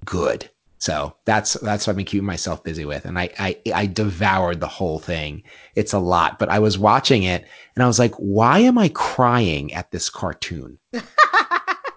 [0.04, 0.50] good.
[0.80, 4.62] So that's that's what I've been keeping myself busy with, and I, I I devoured
[4.62, 5.44] the whole thing.
[5.76, 7.46] It's a lot, but I was watching it
[7.76, 10.80] and I was like, why am I crying at this cartoon?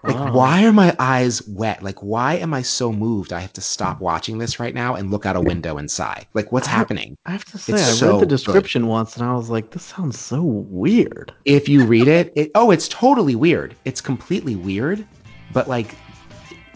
[0.03, 1.81] Like, why are my eyes wet?
[1.81, 3.31] Like, why am I so moved?
[3.31, 6.25] I have to stop watching this right now and look out a window and sigh.
[6.33, 7.17] Like, what's happening?
[7.25, 8.29] I have to say, It's I so read the good.
[8.29, 11.33] description once and I was like, this sounds so weird.
[11.45, 13.75] If you read it, it, oh, it's totally weird.
[13.85, 15.07] It's completely weird,
[15.53, 15.95] but like,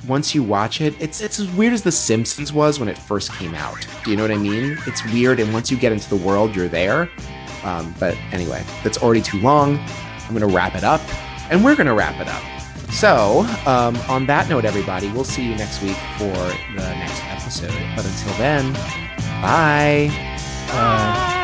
[0.08, 3.34] once you watch it, it's it's as weird as The Simpsons was when it first
[3.34, 3.86] came out.
[4.06, 4.78] Do you know what I mean?
[4.86, 7.10] It's weird, and once you get into the world, you're there.
[7.64, 9.78] Um, but anyway, that's already too long.
[10.28, 11.02] I'm gonna wrap it up,
[11.52, 12.44] and we're gonna wrap it up.
[12.90, 16.34] So, um, on that note, everybody, we'll see you next week for
[16.74, 17.74] the next episode.
[17.96, 18.74] But until then,
[19.42, 20.10] bye.
[20.70, 21.37] Uh,